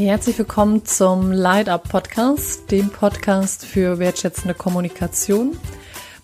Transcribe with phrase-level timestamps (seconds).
[0.00, 5.58] Herzlich willkommen zum Light Up Podcast, dem Podcast für wertschätzende Kommunikation.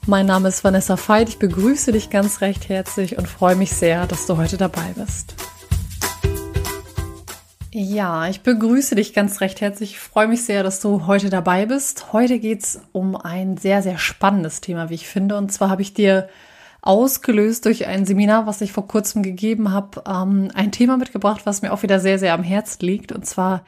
[0.06, 1.28] Mein Name ist Vanessa Veit.
[1.28, 5.34] Ich begrüße dich ganz recht herzlich und freue mich sehr, dass du heute dabei bist.
[7.70, 9.90] Ja, ich begrüße dich ganz recht herzlich.
[9.90, 12.14] Ich freue mich sehr, dass du heute dabei bist.
[12.14, 15.36] Heute geht es um ein sehr, sehr spannendes Thema, wie ich finde.
[15.36, 16.30] Und zwar habe ich dir
[16.86, 21.62] ausgelöst durch ein Seminar, was ich vor kurzem gegeben habe, ähm, ein Thema mitgebracht, was
[21.62, 23.12] mir auch wieder sehr, sehr am Herz liegt.
[23.12, 23.64] Und zwar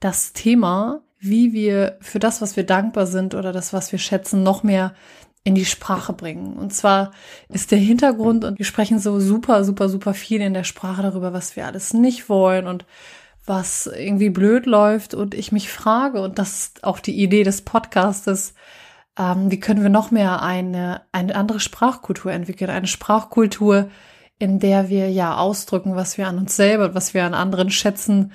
[0.00, 4.42] das Thema, wie wir für das, was wir dankbar sind oder das, was wir schätzen,
[4.42, 4.94] noch mehr
[5.44, 6.54] in die Sprache bringen.
[6.54, 7.10] Und zwar
[7.48, 11.32] ist der Hintergrund, und wir sprechen so super, super, super viel in der Sprache darüber,
[11.32, 12.84] was wir alles nicht wollen und
[13.44, 15.14] was irgendwie blöd läuft.
[15.14, 18.54] Und ich mich frage, und das ist auch die Idee des Podcastes,
[19.18, 23.90] ähm, wie können wir noch mehr eine, eine andere Sprachkultur entwickeln, eine Sprachkultur,
[24.38, 27.70] in der wir ja ausdrücken, was wir an uns selber und was wir an anderen
[27.70, 28.32] schätzen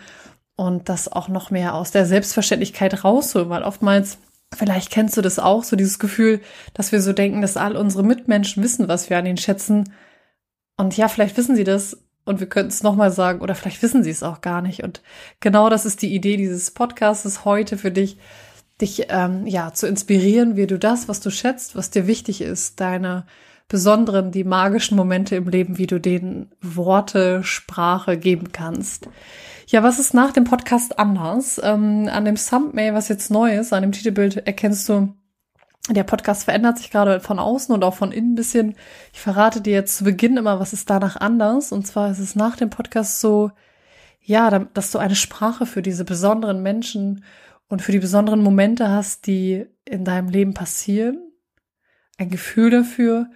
[0.56, 4.19] und das auch noch mehr aus der Selbstverständlichkeit rausholen, weil oftmals
[4.56, 6.39] Vielleicht kennst du das auch, so dieses Gefühl,
[6.73, 9.94] dass wir so denken, dass all unsere Mitmenschen wissen, was wir an ihnen schätzen.
[10.78, 14.03] Und ja, vielleicht wissen sie das und wir könnten es nochmal sagen oder vielleicht wissen
[14.03, 14.84] sie es auch gar nicht.
[14.84, 15.02] Und
[15.41, 18.17] genau das ist die Idee dieses Podcasts heute für dich,
[18.81, 22.80] dich ähm, ja zu inspirieren, wie du das, was du schätzt, was dir wichtig ist,
[22.80, 23.25] deine
[23.67, 29.09] besonderen, die magischen Momente im Leben, wie du denen Worte, Sprache geben kannst.
[29.67, 31.59] Ja, was ist nach dem Podcast anders?
[31.61, 35.14] Ähm, an dem Thumbnail, was jetzt neu ist, an dem Titelbild erkennst du,
[35.89, 38.75] der Podcast verändert sich gerade von außen und auch von innen ein bisschen.
[39.14, 41.72] Ich verrate dir jetzt zu Beginn immer, was ist danach anders.
[41.72, 43.52] Und zwar ist es nach dem Podcast so,
[44.22, 47.23] ja, dass du eine Sprache für diese besonderen Menschen
[47.69, 51.19] und für die besonderen Momente hast, die in deinem Leben passieren,
[52.17, 53.29] ein Gefühl dafür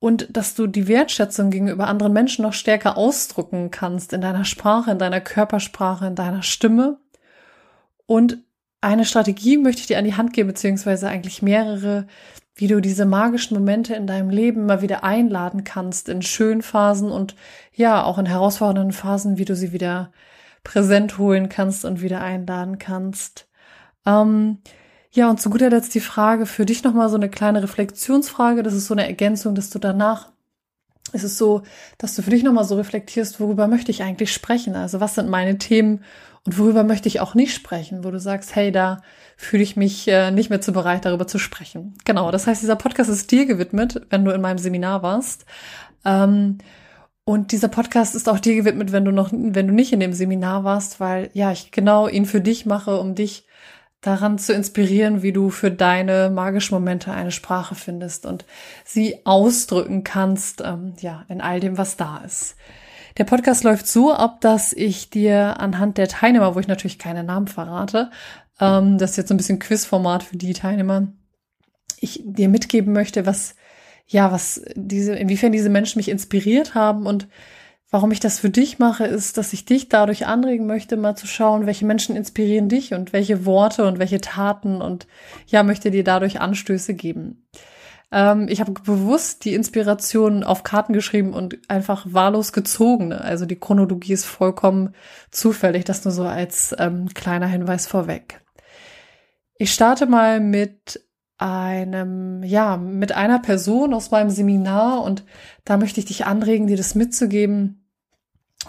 [0.00, 4.92] und dass du die Wertschätzung gegenüber anderen Menschen noch stärker ausdrucken kannst in deiner Sprache,
[4.92, 7.00] in deiner Körpersprache, in deiner Stimme.
[8.06, 8.38] Und
[8.80, 12.06] eine Strategie möchte ich dir an die Hand geben, beziehungsweise eigentlich mehrere,
[12.54, 17.10] wie du diese magischen Momente in deinem Leben mal wieder einladen kannst in schönen Phasen
[17.10, 17.34] und
[17.74, 20.12] ja, auch in herausfordernden Phasen, wie du sie wieder
[20.62, 23.47] präsent holen kannst und wieder einladen kannst.
[24.08, 24.58] Ähm,
[25.10, 28.62] ja, und zu guter Letzt die Frage für dich nochmal so eine kleine Reflexionsfrage.
[28.62, 30.30] Das ist so eine Ergänzung, dass du danach,
[31.12, 31.62] es ist so,
[31.96, 34.74] dass du für dich nochmal so reflektierst, worüber möchte ich eigentlich sprechen?
[34.74, 36.04] Also was sind meine Themen
[36.44, 39.02] und worüber möchte ich auch nicht sprechen, wo du sagst, hey, da
[39.36, 41.94] fühle ich mich äh, nicht mehr zu bereit, darüber zu sprechen.
[42.04, 45.46] Genau, das heißt, dieser Podcast ist dir gewidmet, wenn du in meinem Seminar warst.
[46.04, 46.58] Ähm,
[47.24, 50.12] und dieser Podcast ist auch dir gewidmet, wenn du noch, wenn du nicht in dem
[50.12, 53.47] Seminar warst, weil ja, ich genau ihn für dich mache, um dich
[54.00, 58.44] daran zu inspirieren, wie du für deine magischen Momente eine Sprache findest und
[58.84, 62.56] sie ausdrücken kannst, ähm, ja, in all dem, was da ist.
[63.16, 67.24] Der Podcast läuft so ab, dass ich dir anhand der Teilnehmer, wo ich natürlich keine
[67.24, 68.10] Namen verrate,
[68.60, 71.08] ähm, das ist jetzt so ein bisschen Quizformat für die Teilnehmer,
[72.00, 73.56] ich dir mitgeben möchte, was,
[74.06, 77.28] ja, was diese, inwiefern diese Menschen mich inspiriert haben und
[77.90, 81.26] Warum ich das für dich mache, ist, dass ich dich dadurch anregen möchte, mal zu
[81.26, 85.06] schauen, welche Menschen inspirieren dich und welche Worte und welche Taten und
[85.46, 87.48] ja, möchte dir dadurch Anstöße geben.
[88.12, 93.14] Ähm, ich habe bewusst die Inspiration auf Karten geschrieben und einfach wahllos gezogen.
[93.14, 94.94] Also die Chronologie ist vollkommen
[95.30, 98.42] zufällig, das nur so als ähm, kleiner Hinweis vorweg.
[99.56, 101.07] Ich starte mal mit
[101.38, 105.24] einem, ja, mit einer Person aus meinem Seminar und
[105.64, 107.88] da möchte ich dich anregen, dir das mitzugeben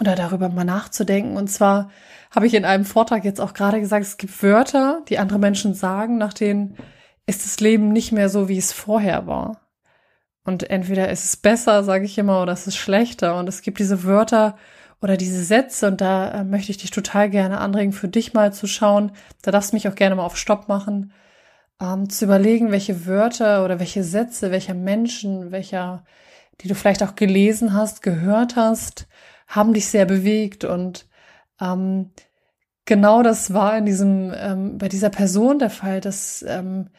[0.00, 1.36] oder darüber mal nachzudenken.
[1.36, 1.90] Und zwar
[2.34, 5.74] habe ich in einem Vortrag jetzt auch gerade gesagt, es gibt Wörter, die andere Menschen
[5.74, 6.76] sagen, nach denen
[7.26, 9.60] ist das Leben nicht mehr so, wie es vorher war.
[10.44, 13.36] Und entweder ist es besser, sage ich immer, oder es ist schlechter.
[13.36, 14.56] Und es gibt diese Wörter
[15.02, 18.52] oder diese Sätze und da äh, möchte ich dich total gerne anregen, für dich mal
[18.52, 19.12] zu schauen.
[19.42, 21.12] Da darfst du mich auch gerne mal auf Stopp machen
[21.80, 26.04] ähm, zu überlegen, welche Wörter oder welche Sätze, welcher Menschen, welcher,
[26.60, 29.08] die du vielleicht auch gelesen hast, gehört hast,
[29.48, 31.08] haben dich sehr bewegt und
[31.60, 32.12] ähm,
[32.84, 36.90] genau das war in diesem ähm, bei dieser Person der Fall, dass ähm,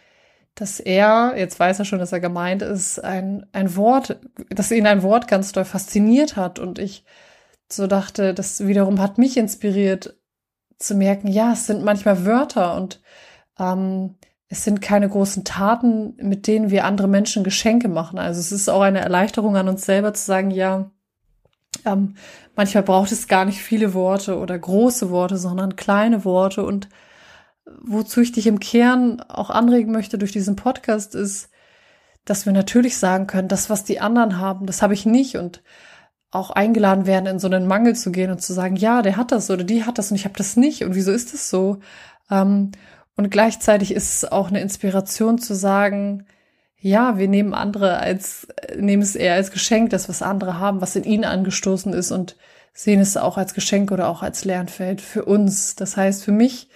[0.55, 4.19] dass er, jetzt weiß er schon, dass er gemeint ist, ein, ein Wort,
[4.49, 6.59] dass ihn ein Wort ganz doll fasziniert hat.
[6.59, 7.05] Und ich
[7.69, 10.17] so dachte, das wiederum hat mich inspiriert
[10.77, 13.01] zu merken, ja, es sind manchmal Wörter und
[13.59, 14.17] ähm,
[14.51, 18.19] es sind keine großen Taten, mit denen wir andere Menschen Geschenke machen.
[18.19, 20.91] Also es ist auch eine Erleichterung an uns selber zu sagen, ja,
[21.85, 22.15] ähm,
[22.53, 26.65] manchmal braucht es gar nicht viele Worte oder große Worte, sondern kleine Worte.
[26.65, 26.89] Und
[27.81, 31.49] wozu ich dich im Kern auch anregen möchte durch diesen Podcast ist,
[32.25, 35.37] dass wir natürlich sagen können, das, was die anderen haben, das habe ich nicht.
[35.37, 35.63] Und
[36.29, 39.31] auch eingeladen werden, in so einen Mangel zu gehen und zu sagen, ja, der hat
[39.31, 41.79] das oder die hat das und ich habe das nicht und wieso ist das so?
[42.29, 42.71] Ähm,
[43.21, 46.25] und gleichzeitig ist es auch eine Inspiration zu sagen,
[46.79, 50.95] ja, wir nehmen andere als, nehmen es eher als Geschenk, das, was andere haben, was
[50.95, 52.35] in ihnen angestoßen ist und
[52.73, 55.75] sehen es auch als Geschenk oder auch als Lernfeld für uns.
[55.75, 56.69] Das heißt, für mich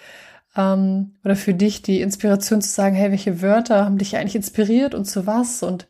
[0.56, 4.94] ähm, oder für dich die Inspiration zu sagen, hey, welche Wörter haben dich eigentlich inspiriert
[4.94, 5.88] und zu was und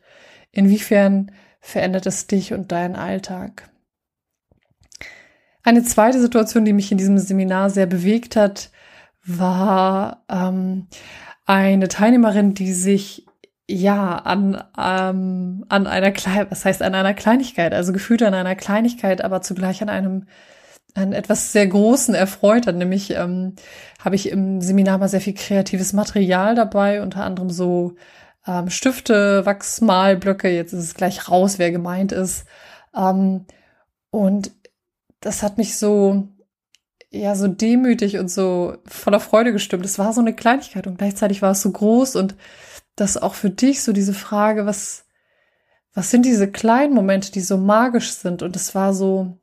[0.52, 3.68] inwiefern verändert es dich und deinen Alltag.
[5.62, 8.70] Eine zweite Situation, die mich in diesem Seminar sehr bewegt hat,
[9.26, 10.86] war ähm,
[11.44, 13.26] eine Teilnehmerin, die sich
[13.68, 18.54] ja an ähm, an einer Klein was heißt an einer Kleinigkeit, also gefühlt an einer
[18.54, 20.26] Kleinigkeit, aber zugleich an einem
[20.94, 22.76] an etwas sehr Großen erfreut hat.
[22.76, 23.54] Nämlich ähm,
[24.02, 27.96] habe ich im Seminar mal sehr viel kreatives Material dabei, unter anderem so
[28.46, 30.48] ähm, Stifte, Wachsmalblöcke.
[30.48, 32.46] Jetzt ist es gleich raus, wer gemeint ist.
[32.96, 33.46] Ähm,
[34.10, 34.52] und
[35.20, 36.28] das hat mich so
[37.10, 39.84] ja so demütig und so voller Freude gestimmt.
[39.84, 42.36] Es war so eine Kleinigkeit und gleichzeitig war es so groß und
[42.96, 45.04] das auch für dich so diese Frage, was
[45.94, 49.38] was sind diese kleinen Momente, die so magisch sind und es war so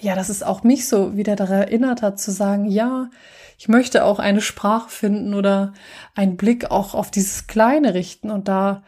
[0.00, 3.10] ja, dass es auch mich so wieder daran erinnert hat zu sagen, ja,
[3.56, 5.72] ich möchte auch eine Sprache finden oder
[6.14, 8.84] einen Blick auch auf dieses Kleine richten und da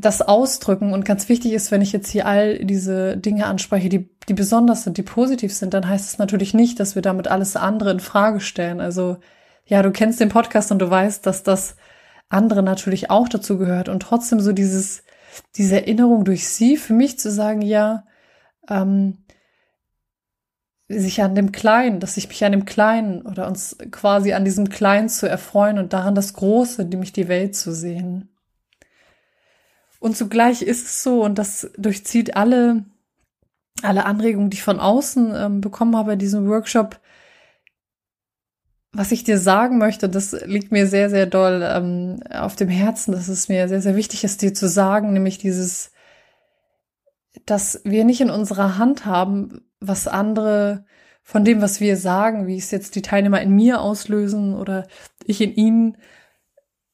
[0.00, 0.92] das ausdrücken.
[0.92, 4.84] Und ganz wichtig ist, wenn ich jetzt hier all diese Dinge anspreche, die, die besonders
[4.84, 8.00] sind, die positiv sind, dann heißt es natürlich nicht, dass wir damit alles andere in
[8.00, 8.80] Frage stellen.
[8.80, 9.18] Also,
[9.66, 11.76] ja, du kennst den Podcast und du weißt, dass das
[12.28, 15.02] andere natürlich auch dazu gehört und trotzdem so dieses,
[15.56, 18.04] diese Erinnerung durch sie für mich zu sagen, ja,
[18.68, 19.18] ähm,
[20.88, 24.68] sich an dem Kleinen, dass ich mich an dem Kleinen oder uns quasi an diesem
[24.68, 28.28] Kleinen zu erfreuen und daran das Große, nämlich die Welt zu sehen.
[30.00, 32.84] Und zugleich ist es so, und das durchzieht alle,
[33.82, 36.98] alle Anregungen, die ich von außen ähm, bekommen habe in diesem Workshop,
[38.92, 43.12] was ich dir sagen möchte, das liegt mir sehr, sehr doll ähm, auf dem Herzen,
[43.12, 45.92] dass es mir sehr, sehr wichtig ist, dir zu sagen, nämlich dieses,
[47.46, 50.86] dass wir nicht in unserer Hand haben, was andere
[51.22, 54.88] von dem, was wir sagen, wie es jetzt die Teilnehmer in mir auslösen oder
[55.24, 55.96] ich in ihnen,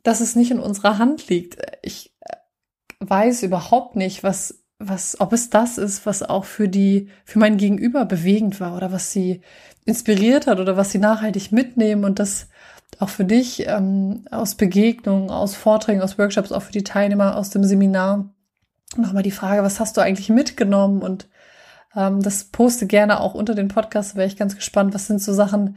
[0.03, 1.57] dass es nicht in unserer Hand liegt.
[1.83, 2.16] Ich
[3.09, 7.57] weiß überhaupt nicht, was, was, ob es das ist, was auch für die, für mein
[7.57, 9.41] Gegenüber bewegend war oder was sie
[9.85, 12.49] inspiriert hat oder was sie nachhaltig mitnehmen und das
[12.99, 17.51] auch für dich ähm, aus Begegnungen, aus Vorträgen, aus Workshops, auch für die Teilnehmer aus
[17.51, 18.31] dem Seminar.
[18.97, 21.03] Nochmal die Frage, was hast du eigentlich mitgenommen?
[21.03, 21.29] Und
[21.95, 25.33] ähm, das poste gerne auch unter den Podcast, wäre ich ganz gespannt, was sind so
[25.33, 25.77] Sachen,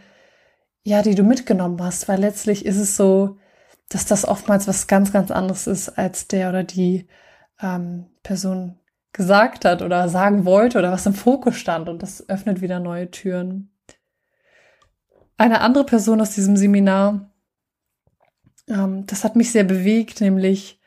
[0.83, 3.37] ja, die du mitgenommen hast, weil letztlich ist es so,
[3.89, 7.07] dass das oftmals was ganz, ganz anderes ist, als der oder die
[7.59, 8.79] ähm, Person
[9.13, 11.89] gesagt hat oder sagen wollte oder was im Fokus stand.
[11.89, 13.71] Und das öffnet wieder neue Türen.
[15.37, 17.31] Eine andere Person aus diesem Seminar,
[18.67, 20.79] ähm, das hat mich sehr bewegt, nämlich,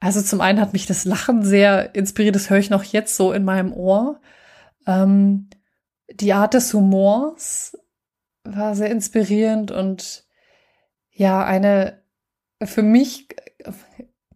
[0.00, 3.32] also zum einen hat mich das Lachen sehr inspiriert, das höre ich noch jetzt so
[3.32, 4.20] in meinem Ohr.
[4.86, 5.48] Ähm,
[6.10, 7.76] die Art des Humors
[8.44, 10.24] war sehr inspirierend und
[11.10, 12.02] ja, eine
[12.62, 13.28] für mich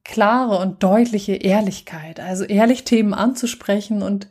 [0.04, 2.20] klare und deutliche Ehrlichkeit.
[2.20, 4.28] Also ehrlich Themen anzusprechen und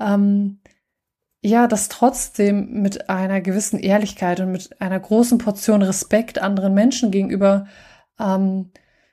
[0.00, 0.60] ähm,
[1.42, 7.10] ja, das trotzdem mit einer gewissen Ehrlichkeit und mit einer großen Portion Respekt anderen Menschen
[7.10, 7.66] gegenüber
[8.18, 8.70] ähm,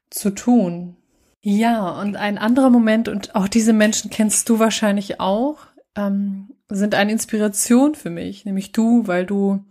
[0.09, 0.97] zu tun.
[1.41, 5.59] Ja, und ein anderer Moment, und auch diese Menschen kennst du wahrscheinlich auch,
[5.95, 9.63] ähm, sind eine Inspiration für mich, nämlich du, weil du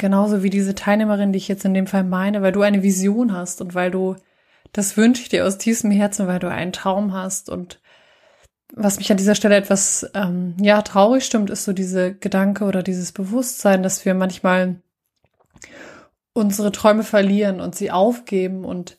[0.00, 3.34] Genauso wie diese Teilnehmerin, die ich jetzt in dem Fall meine, weil du eine Vision
[3.34, 4.16] hast und weil du,
[4.72, 7.50] das wünsche ich dir aus tiefstem Herzen, weil du einen Traum hast.
[7.50, 7.82] Und
[8.72, 12.82] was mich an dieser Stelle etwas, ähm, ja, traurig stimmt, ist so diese Gedanke oder
[12.82, 14.76] dieses Bewusstsein, dass wir manchmal
[16.32, 18.96] unsere Träume verlieren und sie aufgeben und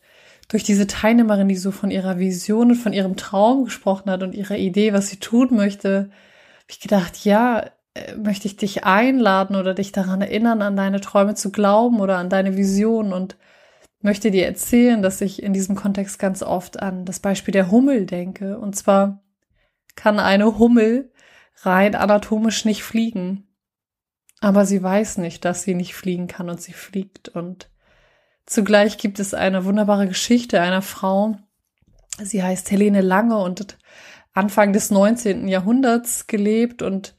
[0.50, 4.36] durch diese Teilnehmerin, die so von ihrer Vision und von ihrem Traum gesprochen hat und
[4.36, 6.12] ihrer Idee, was sie tun möchte,
[6.60, 7.72] habe ich gedacht, ja,
[8.18, 12.30] möchte ich dich einladen oder dich daran erinnern, an deine Träume zu glauben oder an
[12.30, 13.38] deine Vision und
[14.02, 18.06] möchte dir erzählen, dass ich in diesem Kontext ganz oft an das Beispiel der Hummel
[18.06, 18.58] denke.
[18.58, 19.22] Und zwar
[19.96, 21.12] kann eine Hummel
[21.64, 23.48] rein anatomisch nicht fliegen.
[24.40, 27.30] Aber sie weiß nicht, dass sie nicht fliegen kann und sie fliegt.
[27.30, 27.70] Und
[28.46, 31.38] zugleich gibt es eine wunderbare Geschichte einer Frau.
[32.20, 33.78] Sie heißt Helene Lange und
[34.34, 35.48] Anfang des 19.
[35.48, 37.16] Jahrhunderts gelebt und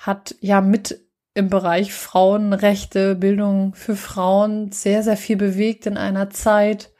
[0.00, 0.98] hat ja mit
[1.34, 6.90] im Bereich Frauenrechte, Bildung für Frauen sehr, sehr viel bewegt in einer Zeit,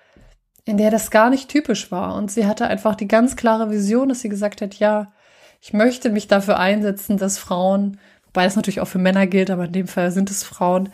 [0.65, 2.15] in der das gar nicht typisch war.
[2.15, 5.13] Und sie hatte einfach die ganz klare Vision, dass sie gesagt hat, ja,
[5.61, 9.65] ich möchte mich dafür einsetzen, dass Frauen, wobei das natürlich auch für Männer gilt, aber
[9.65, 10.91] in dem Fall sind es Frauen,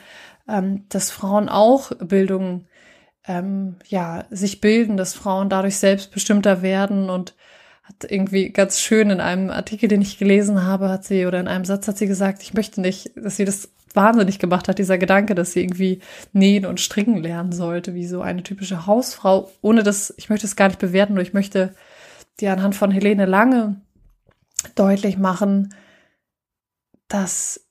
[0.48, 2.66] ähm, dass Frauen auch Bildung,
[3.26, 7.34] ähm, ja, sich bilden, dass Frauen dadurch selbstbestimmter werden und
[7.88, 11.48] hat irgendwie ganz schön in einem Artikel, den ich gelesen habe, hat sie oder in
[11.48, 14.98] einem Satz hat sie gesagt, ich möchte nicht, dass sie das wahnsinnig gemacht hat, dieser
[14.98, 16.00] Gedanke, dass sie irgendwie
[16.32, 20.56] nähen und stricken lernen sollte, wie so eine typische Hausfrau, ohne dass, ich möchte es
[20.56, 21.74] gar nicht bewerten, nur ich möchte
[22.40, 23.80] dir anhand von Helene Lange
[24.74, 25.74] deutlich machen,
[27.08, 27.66] dass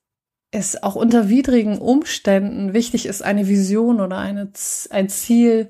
[0.52, 4.50] es auch unter widrigen Umständen wichtig ist, eine Vision oder eine,
[4.90, 5.70] ein Ziel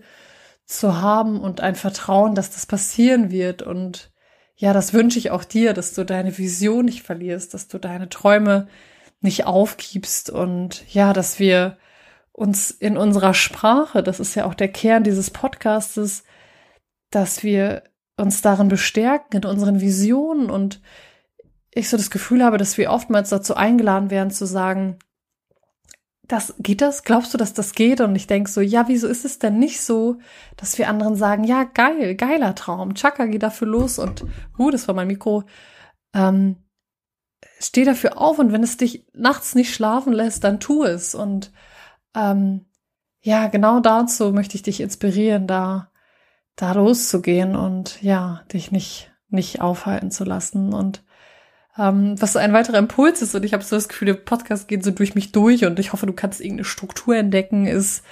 [0.65, 3.63] zu haben und ein Vertrauen, dass das passieren wird.
[3.63, 4.11] Und
[4.55, 8.09] ja, das wünsche ich auch dir, dass du deine Vision nicht verlierst, dass du deine
[8.09, 8.67] Träume
[9.21, 11.77] nicht aufgibst und ja, dass wir
[12.31, 16.24] uns in unserer Sprache, das ist ja auch der Kern dieses Podcastes,
[17.09, 17.83] dass wir
[18.17, 20.50] uns darin bestärken, in unseren Visionen.
[20.50, 20.81] Und
[21.71, 24.97] ich so das Gefühl habe, dass wir oftmals dazu eingeladen werden zu sagen,
[26.27, 27.03] das geht das?
[27.03, 28.01] Glaubst du, dass das geht?
[28.01, 30.17] Und ich denke so, ja, wieso ist es denn nicht so,
[30.58, 34.25] dass wir anderen sagen, ja, geil, geiler Traum, Chaka, geh dafür los und,
[34.58, 35.44] uh, das war mein Mikro,
[36.13, 36.58] ähm,
[37.60, 41.15] steh dafür auf und wenn es dich nachts nicht schlafen lässt, dann tu es.
[41.15, 41.51] Und
[42.15, 42.65] ähm,
[43.22, 45.91] ja, genau dazu möchte ich dich inspirieren, da,
[46.55, 50.74] da loszugehen und ja, dich nicht, nicht aufhalten zu lassen.
[50.74, 51.03] Und
[51.77, 54.84] ähm, was ein weiterer Impuls ist, und ich habe so das Gefühl, der Podcast geht
[54.84, 58.03] so durch mich durch und ich hoffe, du kannst irgendeine Struktur entdecken, ist,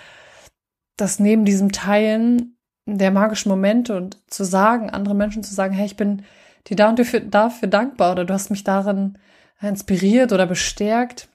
[0.98, 5.86] dass neben diesem Teilen der magischen Momente und zu sagen, andere Menschen zu sagen, hey,
[5.86, 6.24] ich bin
[6.68, 9.18] dir da und dafür, dafür dankbar oder du hast mich darin
[9.62, 11.30] inspiriert oder bestärkt,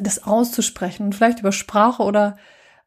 [0.00, 1.06] das auszusprechen.
[1.06, 2.36] Und vielleicht über Sprache oder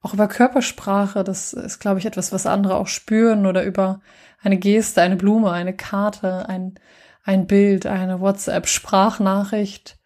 [0.01, 3.99] auch über Körpersprache, das ist, glaube ich, etwas, was andere auch spüren oder über
[4.41, 6.75] eine Geste, eine Blume, eine Karte, ein,
[7.25, 9.97] ein Bild, eine WhatsApp-Sprachnachricht,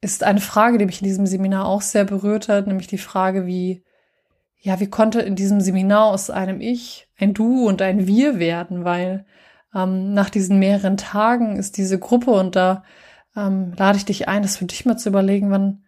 [0.00, 3.46] ist eine Frage, die mich in diesem Seminar auch sehr berührt hat, nämlich die Frage,
[3.46, 3.84] wie,
[4.58, 8.84] ja, wie konnte in diesem Seminar aus einem Ich ein Du und ein Wir werden,
[8.84, 9.24] weil
[9.72, 12.82] ähm, nach diesen mehreren Tagen ist diese Gruppe und da
[13.36, 15.84] ähm, lade ich dich ein, das für dich mal zu überlegen, wann,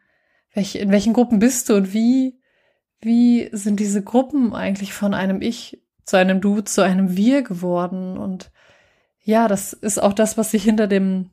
[0.55, 2.39] welch, in welchen Gruppen bist du und wie,
[3.01, 8.17] wie sind diese Gruppen eigentlich von einem Ich zu einem Du, zu einem Wir geworden?
[8.17, 8.53] Und
[9.25, 11.31] ja, das ist auch das, was sich hinter dem,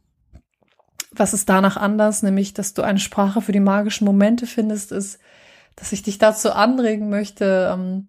[1.12, 5.20] was ist danach anders, nämlich, dass du eine Sprache für die magischen Momente findest, ist,
[5.76, 8.08] dass ich dich dazu anregen möchte, ähm,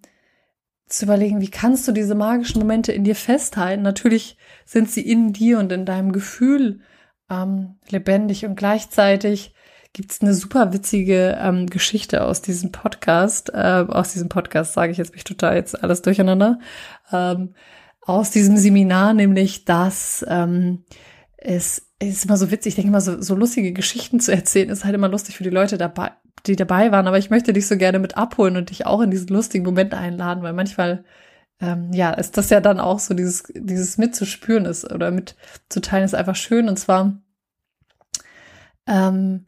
[0.87, 3.83] zu überlegen, wie kannst du diese magischen Momente in dir festhalten?
[3.83, 6.81] Natürlich sind sie in dir und in deinem Gefühl
[7.31, 9.55] ähm, lebendig und gleichzeitig
[9.95, 13.51] gibt's eine super witzige ähm, Geschichte aus diesem Podcast.
[13.53, 16.59] Äh, aus diesem Podcast sage ich jetzt mich total jetzt alles durcheinander.
[17.11, 17.55] Ähm,
[18.03, 20.85] aus diesem Seminar, nämlich dass ähm,
[21.37, 24.85] es ist immer so witzig, ich denke immer, so, so lustige Geschichten zu erzählen, ist
[24.85, 26.13] halt immer lustig für die Leute dabei,
[26.47, 29.11] die dabei waren, aber ich möchte dich so gerne mit abholen und dich auch in
[29.11, 31.05] diesen lustigen Moment einladen, weil manchmal
[31.63, 36.15] ähm, ja, ist das ja dann auch so dieses, dieses mitzuspüren ist oder mitzuteilen ist
[36.15, 36.69] einfach schön.
[36.69, 37.23] Und zwar
[38.87, 39.47] ähm,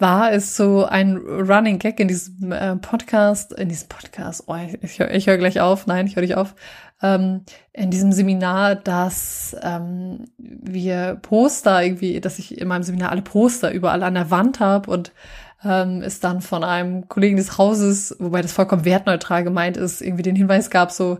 [0.00, 4.82] war es so ein Running Gag in diesem äh, Podcast, in diesem Podcast, oh, ich,
[4.82, 6.54] ich, ich höre gleich auf, nein, ich höre nicht auf,
[7.02, 7.42] ähm,
[7.72, 13.72] in diesem Seminar, dass ähm, wir Poster irgendwie, dass ich in meinem Seminar alle Poster
[13.72, 15.12] überall an der Wand habe und
[15.64, 20.22] ähm, es dann von einem Kollegen des Hauses, wobei das vollkommen wertneutral gemeint ist, irgendwie
[20.22, 21.18] den Hinweis gab, so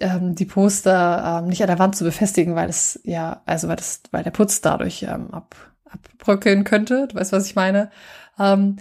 [0.00, 3.76] ähm, die Poster ähm, nicht an der Wand zu befestigen, weil es ja, also weil
[3.76, 5.54] das, weil der Putz dadurch ähm, ab,
[5.92, 7.08] abbröckeln könnte.
[7.08, 7.90] Du weißt, was ich meine.
[8.38, 8.76] Ähm,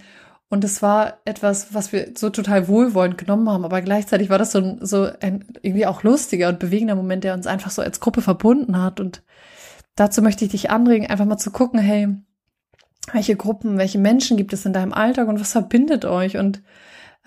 [0.49, 4.51] und es war etwas, was wir so total wohlwollend genommen haben, aber gleichzeitig war das
[4.51, 7.99] so ein, so ein irgendwie auch lustiger und bewegender Moment, der uns einfach so als
[7.99, 8.99] Gruppe verbunden hat.
[8.99, 9.21] Und
[9.95, 12.07] dazu möchte ich dich anregen, einfach mal zu gucken, hey,
[13.13, 16.63] welche Gruppen, welche Menschen gibt es in deinem Alltag und was verbindet euch und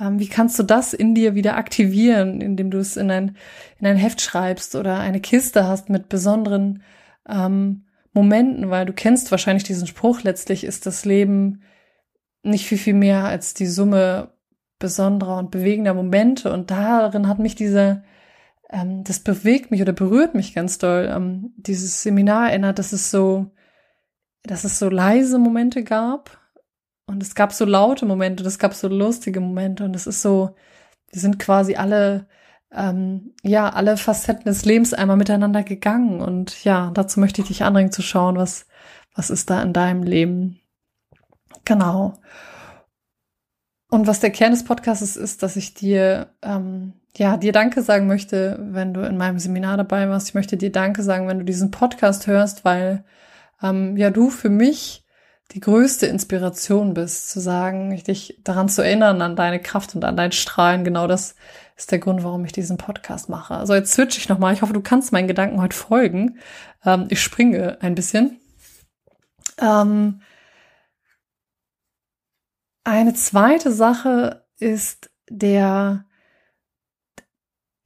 [0.00, 3.36] ähm, wie kannst du das in dir wieder aktivieren, indem du es in ein,
[3.78, 6.82] in ein Heft schreibst oder eine Kiste hast mit besonderen
[7.28, 11.62] ähm, Momenten, weil du kennst wahrscheinlich diesen Spruch, letztlich ist das Leben
[12.42, 14.32] nicht viel, viel mehr als die Summe
[14.78, 16.52] besonderer und bewegender Momente.
[16.52, 18.02] Und darin hat mich diese,
[18.70, 21.10] ähm, das bewegt mich oder berührt mich ganz doll.
[21.14, 23.50] Ähm, dieses Seminar erinnert, dass es so,
[24.42, 26.38] dass es so leise Momente gab
[27.06, 30.22] und es gab so laute Momente und es gab so lustige Momente und es ist
[30.22, 30.56] so,
[31.10, 32.26] wir sind quasi alle,
[32.74, 37.64] ähm, ja, alle Facetten des Lebens einmal miteinander gegangen und ja, dazu möchte ich dich
[37.64, 38.66] anregen zu schauen, was,
[39.14, 40.62] was ist da in deinem Leben
[41.64, 42.18] Genau.
[43.90, 47.82] Und was der Kern des Podcasts ist, ist, dass ich dir, ähm, ja, dir Danke
[47.82, 50.28] sagen möchte, wenn du in meinem Seminar dabei warst.
[50.28, 53.04] Ich möchte dir Danke sagen, wenn du diesen Podcast hörst, weil
[53.62, 55.04] ähm, ja du für mich
[55.52, 60.16] die größte Inspiration bist, zu sagen, dich daran zu erinnern, an deine Kraft und an
[60.16, 60.84] dein Strahlen.
[60.84, 61.34] Genau das
[61.76, 63.54] ist der Grund, warum ich diesen Podcast mache.
[63.54, 64.54] Also jetzt switch ich nochmal.
[64.54, 66.38] Ich hoffe, du kannst meinen Gedanken heute folgen.
[66.84, 68.40] Ähm, ich springe ein bisschen.
[69.58, 70.20] Ähm,
[72.84, 76.04] eine zweite Sache ist der,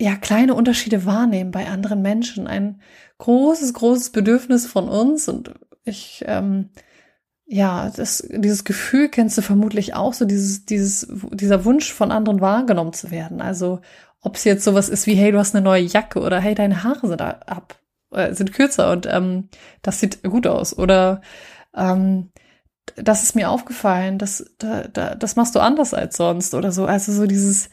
[0.00, 2.46] ja, kleine Unterschiede wahrnehmen bei anderen Menschen.
[2.46, 2.80] Ein
[3.18, 6.70] großes, großes Bedürfnis von uns und ich, ähm,
[7.46, 12.40] ja, das, dieses Gefühl kennst du vermutlich auch, so dieses, dieses, dieser Wunsch von anderen
[12.40, 13.40] wahrgenommen zu werden.
[13.40, 13.80] Also,
[14.20, 16.82] ob es jetzt sowas ist wie, hey, du hast eine neue Jacke oder hey, deine
[16.82, 17.78] Haare sind ab,
[18.10, 19.48] äh, sind kürzer und ähm,
[19.82, 21.20] das sieht gut aus oder
[21.76, 22.30] ähm,
[22.96, 26.86] das ist mir aufgefallen, das, da, da, das machst du anders als sonst oder so.
[26.86, 27.68] Also so dieses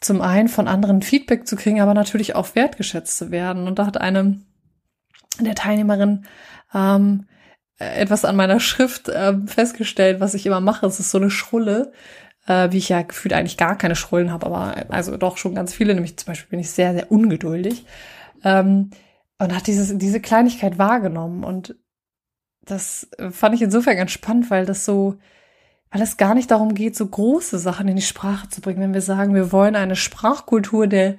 [0.00, 3.66] zum einen von anderen Feedback zu kriegen, aber natürlich auch wertgeschätzt zu werden.
[3.66, 4.40] Und da hat eine
[5.40, 6.26] der Teilnehmerin
[6.72, 7.26] ähm,
[7.78, 10.86] etwas an meiner Schrift äh, festgestellt, was ich immer mache.
[10.86, 11.92] Es ist so eine Schrulle,
[12.46, 15.74] äh, wie ich ja gefühlt eigentlich gar keine Schrullen habe, aber also doch schon ganz
[15.74, 15.94] viele.
[15.94, 17.84] Nämlich zum Beispiel bin ich sehr, sehr ungeduldig.
[18.44, 18.90] Ähm,
[19.38, 21.44] und hat dieses, diese Kleinigkeit wahrgenommen.
[21.44, 21.76] Und
[22.62, 25.16] das fand ich insofern ganz spannend, weil das so,
[25.90, 28.94] weil es gar nicht darum geht, so große Sachen in die Sprache zu bringen, wenn
[28.94, 31.16] wir sagen, wir wollen eine Sprachkultur der,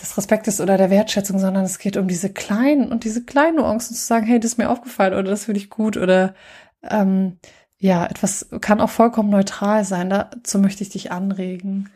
[0.00, 3.94] des Respektes oder der Wertschätzung, sondern es geht um diese kleinen und diese kleinen Nuancen
[3.94, 6.34] zu sagen, hey, das ist mir aufgefallen oder das finde ich gut oder
[6.82, 7.38] ähm,
[7.78, 10.10] ja, etwas kann auch vollkommen neutral sein.
[10.10, 11.90] Dazu möchte ich dich anregen.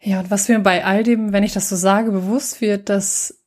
[0.00, 3.42] Ja, und was mir bei all dem, wenn ich das so sage, bewusst wird, dass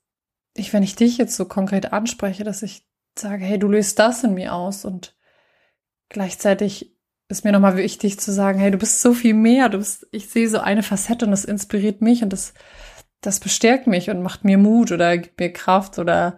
[0.56, 4.24] ich, wenn ich dich jetzt so konkret anspreche, dass ich sage, hey, du löst das
[4.24, 5.16] in mir aus und
[6.10, 6.96] gleichzeitig
[7.28, 10.30] ist mir nochmal wichtig zu sagen, hey, du bist so viel mehr, du bist, ich
[10.30, 12.54] sehe so eine Facette und das inspiriert mich und das,
[13.22, 16.38] das bestärkt mich und macht mir Mut oder gibt mir Kraft oder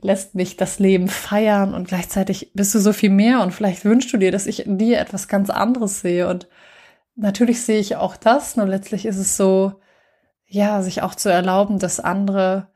[0.00, 4.12] lässt mich das Leben feiern und gleichzeitig bist du so viel mehr und vielleicht wünschst
[4.12, 6.48] du dir, dass ich in dir etwas ganz anderes sehe und
[7.16, 9.74] natürlich sehe ich auch das, nur letztlich ist es so,
[10.46, 12.68] ja, sich auch zu erlauben, dass andere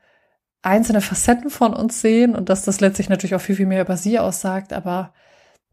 [0.61, 3.97] einzelne Facetten von uns sehen und dass das letztlich natürlich auch viel, viel mehr über
[3.97, 4.73] sie aussagt.
[4.73, 5.13] Aber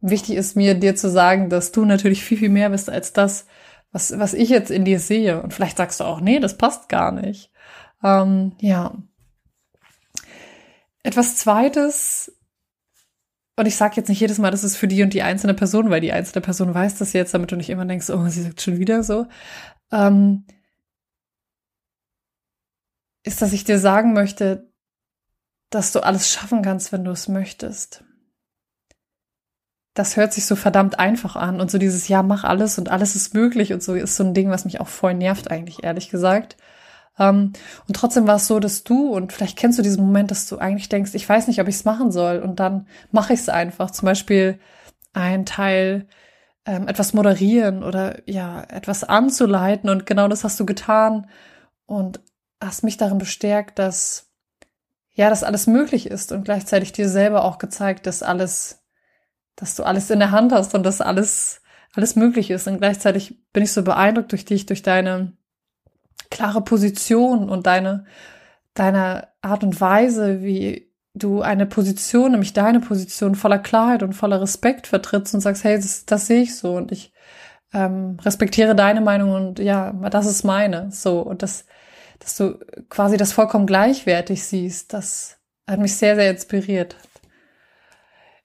[0.01, 3.47] wichtig ist mir, dir zu sagen, dass du natürlich viel, viel mehr bist als das,
[3.93, 5.43] was, was ich jetzt in dir sehe.
[5.43, 7.52] Und vielleicht sagst du auch, nee, das passt gar nicht.
[8.03, 8.97] Ähm, ja.
[11.03, 12.33] Etwas Zweites,
[13.57, 15.91] und ich sage jetzt nicht jedes Mal, das ist für die und die einzelne Person,
[15.91, 18.63] weil die einzelne Person weiß das jetzt, damit du nicht immer denkst, oh, sie sagt
[18.63, 19.27] schon wieder so.
[19.91, 20.47] Ähm,
[23.25, 24.73] ist, dass ich dir sagen möchte,
[25.71, 28.05] dass du alles schaffen kannst, wenn du es möchtest.
[29.95, 33.15] Das hört sich so verdammt einfach an und so dieses Ja, mach alles und alles
[33.15, 36.09] ist möglich und so ist so ein Ding, was mich auch voll nervt eigentlich, ehrlich
[36.09, 36.57] gesagt.
[37.19, 37.53] Um,
[37.87, 40.57] und trotzdem war es so, dass du, und vielleicht kennst du diesen Moment, dass du
[40.57, 43.49] eigentlich denkst, ich weiß nicht, ob ich es machen soll und dann mache ich es
[43.51, 43.91] einfach.
[43.91, 44.59] Zum Beispiel
[45.13, 46.07] ein Teil
[46.65, 51.29] ähm, etwas moderieren oder ja, etwas anzuleiten und genau das hast du getan
[51.85, 52.21] und
[52.63, 54.33] hast mich darin bestärkt, dass
[55.15, 58.83] ja, dass alles möglich ist und gleichzeitig dir selber auch gezeigt, dass alles,
[59.57, 61.61] dass du alles in der Hand hast und dass alles,
[61.95, 62.67] alles möglich ist.
[62.67, 65.37] Und gleichzeitig bin ich so beeindruckt durch dich, durch deine
[66.33, 68.07] klare Position und deine,
[68.75, 74.41] deine Art und Weise, wie du eine Position, nämlich deine Position voller Klarheit und voller
[74.41, 77.13] Respekt vertrittst und sagst, hey, das, das sehe ich so und ich
[77.75, 80.91] ähm, respektiere deine Meinung und ja, das ist meine.
[80.91, 81.67] So, und das,
[82.19, 86.97] dass du quasi das vollkommen gleichwertig siehst, das hat mich sehr, sehr inspiriert.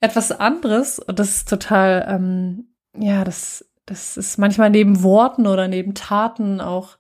[0.02, 5.70] Etwas anderes, und das ist total, ähm, ja, das, das ist manchmal neben Worten oder
[5.70, 6.97] neben Taten auch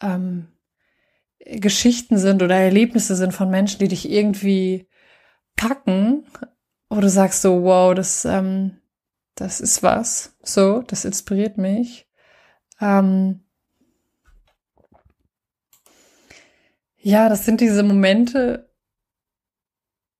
[0.00, 0.48] ähm,
[1.38, 4.88] Geschichten sind oder Erlebnisse sind von Menschen, die dich irgendwie
[5.56, 6.26] packen,
[6.88, 8.80] wo du sagst so, wow, das, ähm,
[9.34, 12.08] das ist was, so, das inspiriert mich.
[12.80, 13.44] Ähm,
[17.00, 18.68] Ja, das sind diese Momente,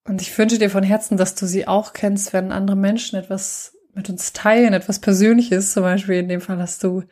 [0.08, 3.76] und ich wünsche dir von Herzen, dass du sie auch kennst, wenn andere Menschen etwas
[3.92, 5.74] mit uns teilen, etwas Persönliches.
[5.74, 7.02] Zum Beispiel in dem Fall hast du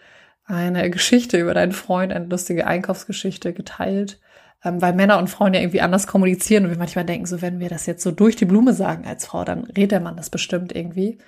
[0.47, 4.21] eine Geschichte über deinen Freund, eine lustige Einkaufsgeschichte geteilt,
[4.65, 7.61] ähm, weil Männer und Frauen ja irgendwie anders kommunizieren und wir manchmal denken, so wenn
[7.61, 10.31] wir das jetzt so durch die Blume sagen als Frau, dann redet der Mann das
[10.31, 11.19] bestimmt irgendwie.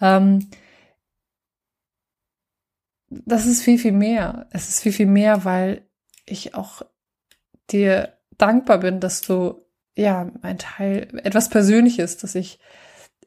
[0.00, 0.50] Ähm,
[3.10, 4.46] das ist viel, viel mehr.
[4.50, 5.82] Es ist viel, viel mehr, weil
[6.26, 6.82] ich auch
[7.70, 9.64] dir dankbar bin, dass du
[9.96, 12.58] ja ein Teil, etwas Persönliches, dass ich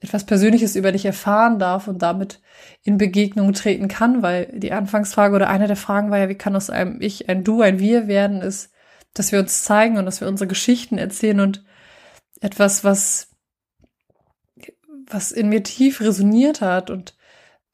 [0.01, 2.41] etwas Persönliches über dich erfahren darf und damit
[2.83, 6.55] in Begegnung treten kann, weil die Anfangsfrage oder eine der Fragen war ja, wie kann
[6.55, 8.71] aus einem Ich ein Du, ein Wir werden, ist,
[9.13, 11.63] dass wir uns zeigen und dass wir unsere Geschichten erzählen und
[12.39, 13.29] etwas, was,
[15.07, 17.15] was in mir tief resoniert hat und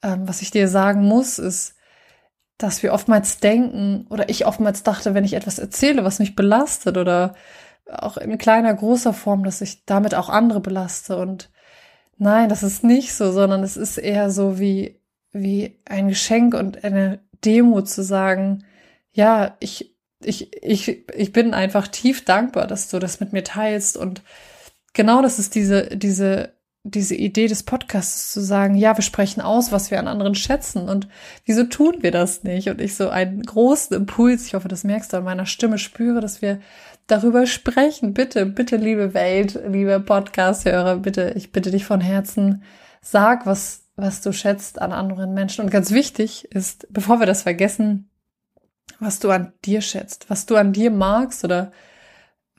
[0.02, 1.76] ähm, was ich dir sagen muss, ist,
[2.58, 6.98] dass wir oftmals denken oder ich oftmals dachte, wenn ich etwas erzähle, was mich belastet
[6.98, 7.34] oder
[7.90, 11.16] auch in kleiner, großer Form, dass ich damit auch andere belaste.
[11.16, 11.50] Und
[12.18, 15.00] nein, das ist nicht so, sondern es ist eher so wie,
[15.32, 18.64] wie ein Geschenk und eine Demo zu sagen,
[19.12, 23.96] ja, ich, ich, ich, ich bin einfach tief dankbar, dass du das mit mir teilst.
[23.96, 24.22] Und
[24.92, 26.52] genau das ist diese, diese
[26.90, 30.88] diese Idee des Podcasts zu sagen, ja, wir sprechen aus, was wir an anderen schätzen
[30.88, 31.08] und
[31.44, 32.68] wieso tun wir das nicht?
[32.68, 36.20] Und ich so einen großen Impuls, ich hoffe, das merkst du an meiner Stimme, spüre,
[36.20, 36.60] dass wir
[37.08, 38.14] darüber sprechen.
[38.14, 42.62] Bitte, bitte, liebe Welt, liebe Podcast-Hörer, bitte, ich bitte dich von Herzen,
[43.00, 45.64] sag, was, was du schätzt an anderen Menschen.
[45.64, 48.08] Und ganz wichtig ist, bevor wir das vergessen,
[49.00, 51.72] was du an dir schätzt, was du an dir magst oder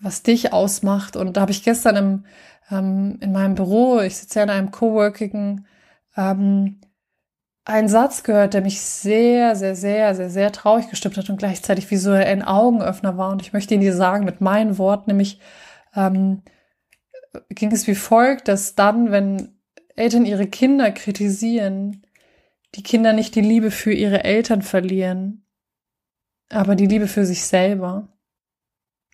[0.01, 1.15] was dich ausmacht.
[1.15, 2.25] Und da habe ich gestern im
[2.71, 5.65] ähm, in meinem Büro, ich sitze ja in einem Coworking,
[6.15, 6.79] ähm,
[7.69, 11.89] einen Satz gehört, der mich sehr, sehr, sehr, sehr, sehr traurig gestimmt hat und gleichzeitig
[11.91, 13.31] wie so ein Augenöffner war.
[13.31, 15.39] Und ich möchte ihn dir sagen mit meinen Worten, nämlich
[15.95, 16.41] ähm,
[17.49, 19.59] ging es wie folgt, dass dann, wenn
[19.95, 22.05] Eltern ihre Kinder kritisieren,
[22.75, 25.45] die Kinder nicht die Liebe für ihre Eltern verlieren,
[26.49, 28.07] aber die Liebe für sich selber.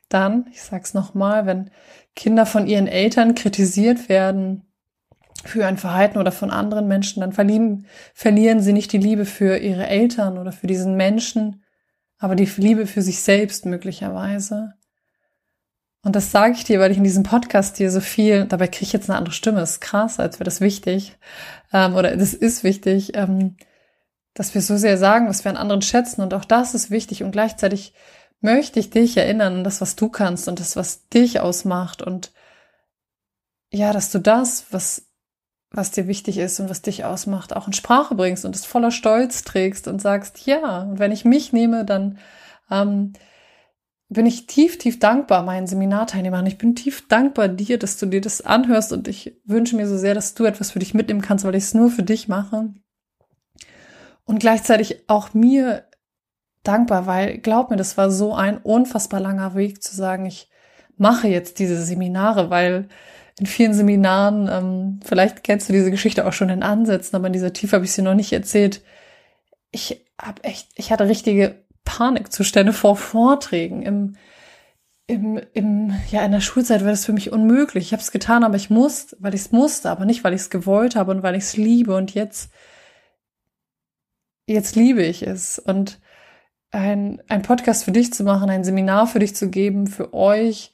[0.08, 1.72] Dann, ich sag's nochmal, wenn
[2.16, 4.66] Kinder von ihren Eltern kritisiert werden
[5.46, 9.58] für ein Verhalten oder von anderen Menschen, dann verlieren, verlieren sie nicht die Liebe für
[9.58, 11.64] ihre Eltern oder für diesen Menschen,
[12.18, 14.74] aber die Liebe für sich selbst möglicherweise.
[16.04, 18.84] Und das sage ich dir, weil ich in diesem Podcast dir so viel, dabei kriege
[18.84, 21.18] ich jetzt eine andere Stimme, ist krass, als wäre das wichtig,
[21.74, 23.56] ähm, oder das ist wichtig, ähm,
[24.36, 26.22] dass wir so sehr sagen, was wir an anderen schätzen.
[26.22, 27.24] Und auch das ist wichtig.
[27.24, 27.94] Und gleichzeitig
[28.42, 32.02] möchte ich dich erinnern an das, was du kannst und das, was dich ausmacht.
[32.02, 32.32] Und
[33.72, 35.08] ja, dass du das, was,
[35.76, 38.92] was dir wichtig ist und was dich ausmacht, auch in Sprache bringst und es voller
[38.92, 42.18] Stolz trägst und sagst, ja, und wenn ich mich nehme, dann
[42.72, 43.14] ähm,
[44.08, 46.46] bin ich tief, tief dankbar meinen Seminarteilnehmern.
[46.46, 49.98] Ich bin tief dankbar dir, dass du dir das anhörst und ich wünsche mir so
[49.98, 52.74] sehr, dass du etwas für dich mitnehmen kannst, weil ich es nur für dich mache.
[54.26, 55.86] Und gleichzeitig auch mir
[56.64, 60.50] dankbar, weil glaub mir, das war so ein unfassbar langer Weg zu sagen, ich
[60.98, 62.88] mache jetzt diese Seminare, weil
[63.40, 67.34] in vielen Seminaren, ähm, vielleicht kennst du diese Geschichte auch schon in Ansätzen, aber in
[67.34, 68.82] dieser Tiefe habe ich sie noch nicht erzählt.
[69.72, 73.82] Ich habe echt, ich hatte richtige Panikzustände vor Vorträgen.
[73.82, 74.16] Im,
[75.08, 77.86] im, im, ja, in der Schulzeit war das für mich unmöglich.
[77.86, 80.42] Ich habe es getan, aber ich musste, weil ich es musste, aber nicht, weil ich
[80.42, 81.94] es gewollt habe und weil ich es liebe.
[81.96, 82.52] Und jetzt,
[84.48, 85.60] jetzt liebe ich es.
[85.60, 86.00] Und
[86.72, 90.74] ein, ein Podcast für dich zu machen, ein Seminar für dich zu geben, für euch,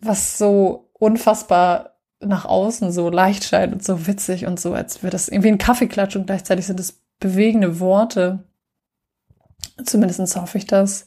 [0.00, 5.10] was so unfassbar nach außen so leicht scheint und so witzig und so, als wäre
[5.10, 8.44] das irgendwie ein Kaffeeklatsch und gleichzeitig sind es bewegende Worte.
[9.84, 11.06] Zumindest hoffe ich das.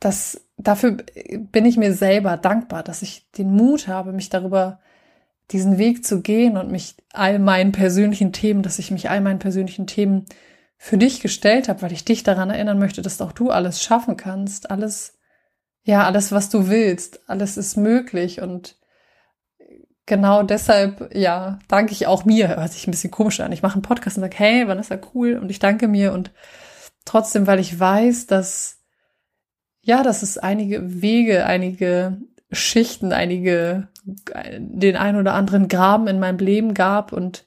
[0.00, 0.98] Das, dafür
[1.52, 4.80] bin ich mir selber dankbar, dass ich den Mut habe, mich darüber
[5.50, 9.38] diesen Weg zu gehen und mich all meinen persönlichen Themen, dass ich mich all meinen
[9.38, 10.26] persönlichen Themen
[10.76, 14.16] für dich gestellt habe, weil ich dich daran erinnern möchte, dass auch du alles schaffen
[14.16, 15.18] kannst, alles,
[15.84, 18.40] ja, alles, was du willst, alles ist möglich.
[18.40, 18.76] Und
[20.06, 23.52] genau deshalb, ja, danke ich auch mir, hört sich ein bisschen komisch an.
[23.52, 25.34] Ich mache einen Podcast und sage, hey, wann ist er cool.
[25.36, 26.12] Und ich danke mir.
[26.12, 26.30] Und
[27.04, 28.78] trotzdem, weil ich weiß, dass,
[29.80, 32.18] ja, dass es einige Wege, einige
[32.52, 37.12] Schichten, einige, den ein oder anderen Graben in meinem Leben gab.
[37.12, 37.44] Und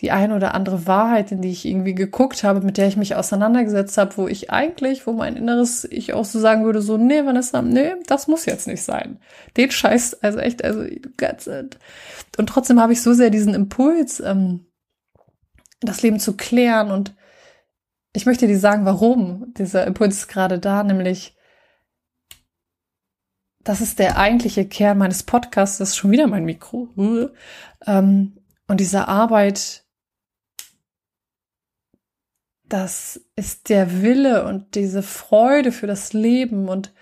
[0.00, 3.16] die ein oder andere Wahrheit, in die ich irgendwie geguckt habe, mit der ich mich
[3.16, 7.24] auseinandergesetzt habe, wo ich eigentlich, wo mein Inneres ich auch so sagen würde, so, nee,
[7.24, 9.18] Vanessa, nee, das muss jetzt nicht sein.
[9.56, 10.84] Den Scheiß, also echt, also
[11.16, 14.66] ganz, und trotzdem habe ich so sehr diesen Impuls, ähm,
[15.80, 17.14] das Leben zu klären und
[18.12, 21.36] ich möchte dir sagen, warum dieser Impuls ist gerade da, nämlich
[23.60, 26.88] das ist der eigentliche Kern meines Podcasts, das ist schon wieder mein Mikro.
[27.86, 29.84] Ähm, und diese Arbeit
[32.68, 36.68] das ist der Wille und diese Freude für das Leben.
[36.68, 36.92] Und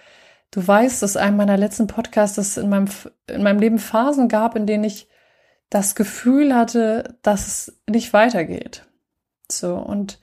[0.50, 2.88] du weißt aus einem meiner letzten Podcasts, dass es in meinem,
[3.28, 5.08] in meinem Leben Phasen gab, in denen ich
[5.70, 8.86] das Gefühl hatte, dass es nicht weitergeht.
[9.50, 10.20] So, und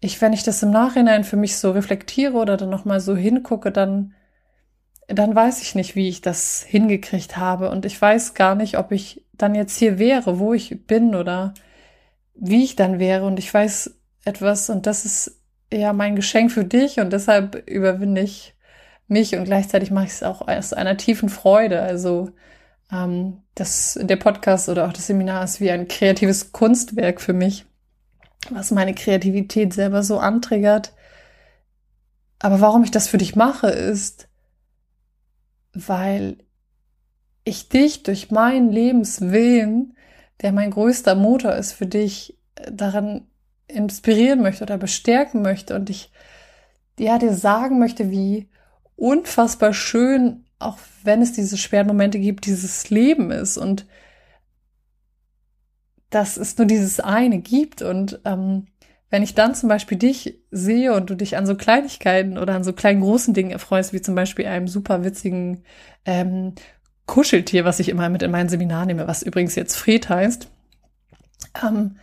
[0.00, 3.72] ich, wenn ich das im Nachhinein für mich so reflektiere oder dann nochmal so hingucke,
[3.72, 4.14] dann,
[5.08, 7.70] dann weiß ich nicht, wie ich das hingekriegt habe.
[7.70, 11.54] Und ich weiß gar nicht, ob ich dann jetzt hier wäre, wo ich bin oder
[12.34, 13.24] wie ich dann wäre.
[13.24, 15.40] Und ich weiß etwas und das ist
[15.72, 18.54] ja mein Geschenk für dich und deshalb überwinde ich
[19.08, 21.80] mich und gleichzeitig mache ich es auch aus einer tiefen Freude.
[21.82, 22.30] Also
[22.92, 27.66] Ähm, das, der Podcast oder auch das Seminar ist wie ein kreatives Kunstwerk für mich,
[28.50, 30.92] was meine Kreativität selber so antriggert.
[32.38, 34.28] Aber warum ich das für dich mache, ist,
[35.72, 36.38] weil
[37.44, 39.96] ich dich durch meinen Lebenswillen,
[40.42, 42.38] der mein größter Motor ist für dich,
[42.70, 43.26] daran
[43.68, 46.10] inspirieren möchte oder bestärken möchte und ich
[46.98, 48.48] ja dir sagen möchte, wie
[48.96, 53.86] unfassbar schön, auch wenn es diese schweren Momente gibt, dieses Leben ist und
[56.10, 57.82] dass es nur dieses eine gibt.
[57.82, 58.68] Und ähm,
[59.10, 62.64] wenn ich dann zum Beispiel dich sehe und du dich an so Kleinigkeiten oder an
[62.64, 65.64] so kleinen großen Dingen erfreust, wie zum Beispiel einem super witzigen
[66.04, 66.54] ähm,
[67.06, 70.48] Kuscheltier, was ich immer mit in mein Seminar nehme, was übrigens jetzt Fred heißt,
[71.62, 71.96] ähm,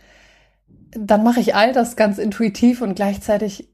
[0.94, 3.68] dann mache ich all das ganz intuitiv und gleichzeitig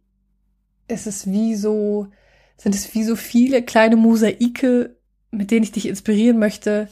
[0.88, 2.08] ist es wie so,
[2.56, 4.96] sind es wie so viele kleine Mosaike,
[5.30, 6.88] mit denen ich dich inspirieren möchte,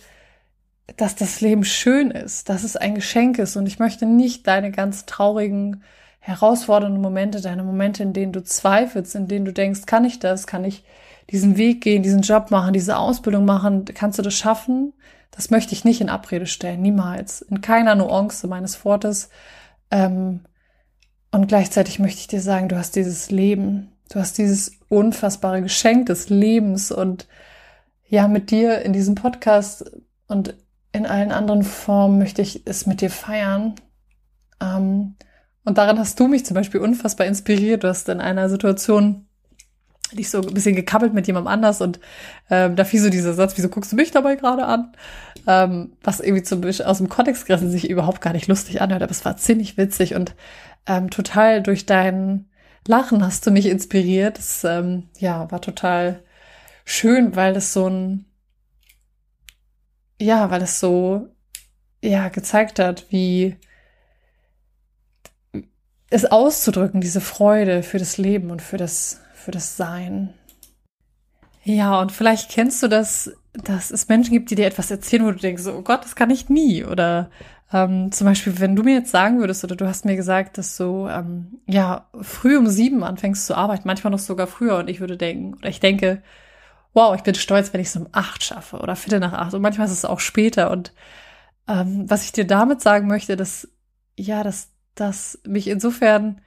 [0.97, 4.71] dass das Leben schön ist, dass es ein Geschenk ist und ich möchte nicht deine
[4.71, 5.83] ganz traurigen,
[6.21, 10.47] herausfordernden Momente, deine Momente, in denen du zweifelst, in denen du denkst, kann ich das,
[10.47, 10.85] kann ich
[11.31, 14.93] diesen Weg gehen, diesen Job machen, diese Ausbildung machen, kannst du das schaffen?
[15.31, 19.29] Das möchte ich nicht in Abrede stellen, niemals, in keiner Nuance meines Wortes.
[19.91, 20.41] Ähm,
[21.31, 26.07] und gleichzeitig möchte ich dir sagen, du hast dieses Leben, du hast dieses unfassbare Geschenk
[26.07, 27.29] des Lebens und
[28.09, 29.91] ja, mit dir in diesem Podcast
[30.27, 30.55] und
[30.93, 33.75] in allen anderen Formen möchte ich es mit dir feiern.
[34.61, 35.17] Ähm,
[35.65, 37.85] und daran hast du mich zum Beispiel unfassbar inspiriert.
[37.85, 39.28] Du hast in einer Situation
[40.13, 42.01] dich so ein bisschen gekabbelt mit jemandem anders und
[42.51, 44.93] ähm, da fiel so dieser Satz, wieso guckst du mich dabei gerade an?
[45.47, 49.13] Ähm, was irgendwie zum aus dem Kontext gerissen sich überhaupt gar nicht lustig anhört, aber
[49.13, 50.35] es war ziemlich witzig und
[50.87, 52.49] ähm, total durch dein
[52.87, 54.39] Lachen hast du mich inspiriert.
[54.39, 56.23] Das ähm, ja, war total
[56.85, 58.25] schön, weil es so ein,
[60.21, 61.29] ja, weil es so,
[62.03, 63.57] ja, gezeigt hat, wie
[66.11, 70.35] es auszudrücken, diese Freude für das Leben und für das für das Sein.
[71.65, 75.31] Ja, und vielleicht kennst du das, dass es Menschen gibt, die dir etwas erzählen, wo
[75.31, 76.85] du denkst, oh Gott, das kann ich nie.
[76.85, 77.31] Oder
[77.73, 80.77] ähm, zum Beispiel, wenn du mir jetzt sagen würdest, oder du hast mir gesagt, dass
[80.77, 85.01] du ähm, ja früh um sieben anfängst zu arbeiten, manchmal noch sogar früher, und ich
[85.01, 86.23] würde denken, oder ich denke,
[86.95, 89.55] wow, ich bin stolz, wenn ich es um acht schaffe oder viertel nach acht.
[89.55, 90.71] Und manchmal ist es auch später.
[90.71, 90.93] Und
[91.69, 93.69] ähm, was ich dir damit sagen möchte, dass
[94.17, 96.41] ja, dass das mich insofern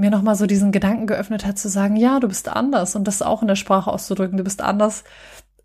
[0.00, 3.22] mir nochmal so diesen Gedanken geöffnet hat, zu sagen, ja, du bist anders und das
[3.22, 5.04] auch in der Sprache auszudrücken, du bist anders.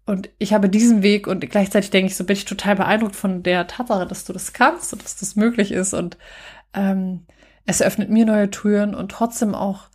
[0.06, 3.42] Und ich habe diesen Weg und gleichzeitig denke ich, so bin ich total beeindruckt von
[3.42, 5.94] der Tatsache, dass du das kannst und dass das möglich ist.
[5.94, 6.18] Und
[6.74, 7.26] ähm,
[7.66, 9.90] es öffnet mir neue Türen und trotzdem auch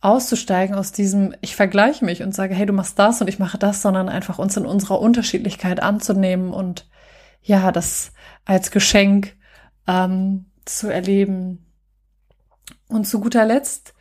[0.00, 3.56] auszusteigen aus diesem, ich vergleiche mich und sage, hey, du machst das und ich mache
[3.56, 6.88] das, sondern einfach uns in unserer Unterschiedlichkeit anzunehmen und
[7.40, 8.12] ja, das
[8.44, 9.36] als Geschenk
[9.86, 11.64] ähm, zu erleben,
[12.92, 13.94] und zu guter Letzt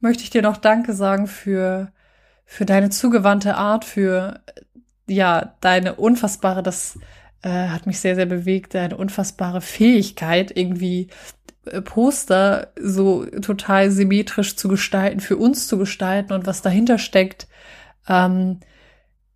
[0.00, 1.92] möchte ich dir noch Danke sagen für,
[2.44, 4.40] für deine zugewandte Art, für,
[5.06, 6.98] ja, deine unfassbare, das
[7.42, 11.08] äh, hat mich sehr, sehr bewegt, deine unfassbare Fähigkeit, irgendwie
[11.66, 17.48] äh, Poster so total symmetrisch zu gestalten, für uns zu gestalten und was dahinter steckt,
[18.08, 18.60] ähm,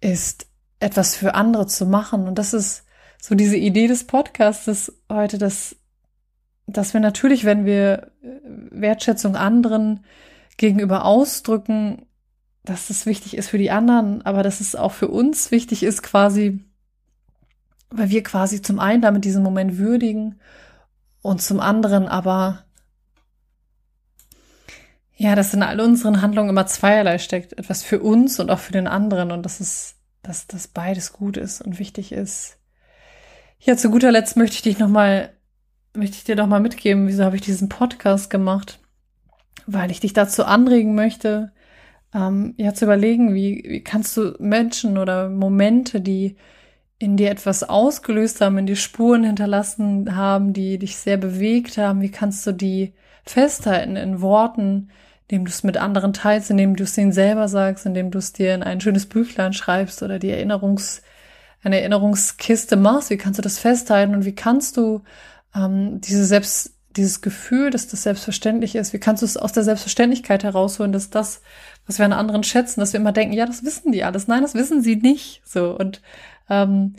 [0.01, 0.46] ist
[0.81, 2.27] etwas für andere zu machen.
[2.27, 2.85] Und das ist
[3.20, 5.77] so diese Idee des Podcastes heute, dass
[6.66, 8.29] dass wir natürlich, wenn wir äh,
[8.70, 10.05] Wertschätzung anderen
[10.57, 12.07] gegenüber ausdrücken,
[12.64, 16.03] dass das wichtig ist für die anderen, aber dass es auch für uns wichtig ist,
[16.03, 16.61] quasi,
[17.90, 20.40] weil wir quasi zum einen damit diesen Moment würdigen
[21.22, 22.64] und zum anderen aber,
[25.16, 27.53] ja, dass in all unseren Handlungen immer zweierlei steckt.
[27.55, 31.37] Etwas für uns und auch für den anderen und dass es, dass das beides gut
[31.37, 32.59] ist und wichtig ist.
[33.59, 35.33] Ja, zu guter Letzt möchte ich dich nochmal
[35.94, 38.78] möchte ich dir doch mal mitgeben, wieso habe ich diesen Podcast gemacht?
[39.66, 41.52] Weil ich dich dazu anregen möchte,
[42.14, 46.37] ähm, ja, zu überlegen, wie, wie kannst du Menschen oder Momente, die
[46.98, 52.00] in dir etwas ausgelöst haben, in dir Spuren hinterlassen haben, die dich sehr bewegt haben,
[52.00, 52.92] wie kannst du die
[53.24, 54.90] festhalten in Worten,
[55.28, 58.33] indem du es mit anderen teilst, indem du es denen selber sagst, indem du es
[58.33, 61.02] dir in ein schönes Büchlein schreibst oder die Erinnerungs,
[61.64, 65.02] eine Erinnerungskiste machst, wie kannst du das festhalten und wie kannst du
[65.54, 69.64] ähm, diese Selbst, dieses Gefühl, dass das selbstverständlich ist, wie kannst du es aus der
[69.64, 71.40] Selbstverständlichkeit herausholen, dass das,
[71.86, 74.28] was wir an anderen schätzen, dass wir immer denken, ja, das wissen die alles.
[74.28, 75.42] Nein, das wissen sie nicht.
[75.44, 76.02] So und
[76.50, 76.96] ähm,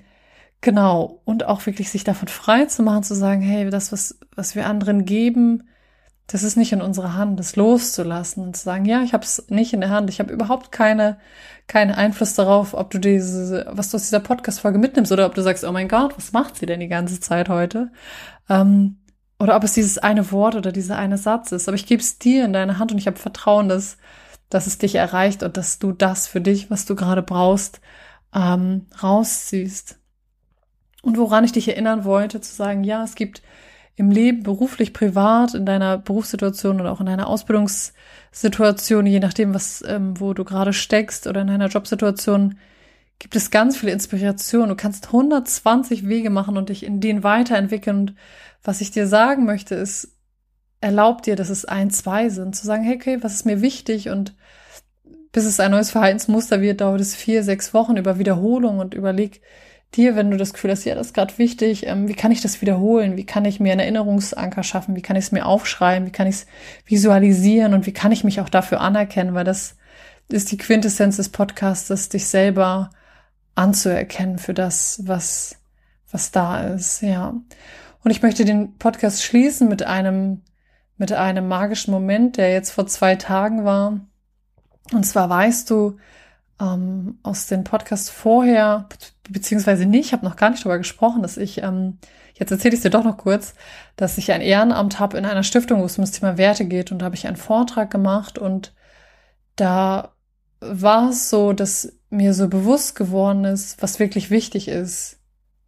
[0.61, 4.55] genau und auch wirklich sich davon frei zu machen, zu sagen, hey, das, was was
[4.55, 5.63] wir anderen geben,
[6.27, 9.45] das ist nicht in unserer Hand, das loszulassen und zu sagen, ja, ich habe es
[9.49, 11.17] nicht in der Hand, ich habe überhaupt keine,
[11.67, 15.41] keinen Einfluss darauf, ob du diese, was du aus dieser Podcast-Folge mitnimmst oder ob du
[15.41, 17.91] sagst, oh mein Gott, was macht sie denn die ganze Zeit heute?
[18.49, 18.97] Ähm,
[19.39, 21.67] oder ob es dieses eine Wort oder dieser eine Satz ist.
[21.67, 23.97] Aber ich gebe es dir in deine Hand und ich habe Vertrauen, dass,
[24.49, 27.82] dass es dich erreicht und dass du das für dich, was du gerade brauchst,
[28.34, 29.99] ähm, rausziehst.
[31.02, 33.41] Und woran ich dich erinnern wollte, zu sagen, ja, es gibt
[33.95, 39.84] im Leben, beruflich, privat, in deiner Berufssituation und auch in deiner Ausbildungssituation, je nachdem, was,
[39.88, 42.58] ähm, wo du gerade steckst oder in deiner Jobsituation,
[43.19, 44.69] gibt es ganz viele Inspirationen.
[44.69, 47.99] Du kannst 120 Wege machen und dich in denen weiterentwickeln.
[47.99, 48.15] Und
[48.63, 50.10] was ich dir sagen möchte, ist,
[50.82, 54.10] erlaub dir, dass es ein, zwei sind, zu sagen, hey, okay, was ist mir wichtig
[54.10, 54.36] und
[55.32, 59.41] bis es ein neues Verhaltensmuster wird, dauert es vier, sechs Wochen über Wiederholung und überleg,
[59.95, 62.41] dir, wenn du das Gefühl hast, ja, das ist gerade wichtig, ähm, wie kann ich
[62.41, 63.17] das wiederholen?
[63.17, 64.95] Wie kann ich mir einen Erinnerungsanker schaffen?
[64.95, 66.08] Wie kann ich es mir aufschreiben?
[66.08, 66.45] Wie kann ich es
[66.86, 67.73] visualisieren?
[67.73, 69.34] Und wie kann ich mich auch dafür anerkennen?
[69.34, 69.77] Weil das
[70.29, 72.89] ist die Quintessenz des Podcasts, dich selber
[73.56, 75.58] anzuerkennen für das, was,
[76.12, 77.36] was da ist, ja.
[78.03, 80.41] Und ich möchte den Podcast schließen mit einem,
[80.97, 84.01] mit einem magischen Moment, der jetzt vor zwei Tagen war.
[84.91, 85.97] Und zwar weißt du,
[86.59, 88.87] ähm, aus den Podcasts vorher,
[89.29, 91.97] beziehungsweise nicht, ich habe noch gar nicht darüber gesprochen, dass ich, ähm,
[92.33, 93.55] jetzt erzähle ich dir doch noch kurz,
[93.95, 96.91] dass ich ein Ehrenamt habe in einer Stiftung, wo es um das Thema Werte geht
[96.91, 98.73] und da habe ich einen Vortrag gemacht und
[99.55, 100.13] da
[100.59, 105.19] war es so, dass mir so bewusst geworden ist, was wirklich wichtig ist.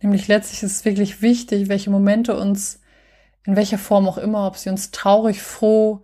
[0.02, 2.82] Nämlich letztlich ist es wirklich wichtig, welche Momente uns
[3.46, 6.02] in welcher Form auch immer, ob sie uns traurig, froh,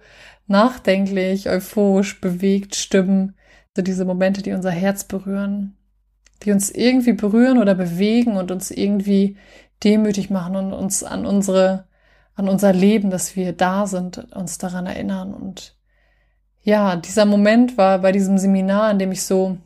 [0.48, 3.36] nachdenklich, euphorisch, bewegt stimmen,
[3.76, 5.78] so diese Momente, die unser Herz berühren,
[6.44, 9.38] die uns irgendwie berühren oder bewegen und uns irgendwie
[9.84, 11.86] demütig machen und uns an unsere,
[12.36, 15.34] an unser Leben, dass wir da sind, uns daran erinnern.
[15.34, 15.76] Und
[16.62, 19.58] ja, dieser Moment war bei diesem Seminar, in dem ich so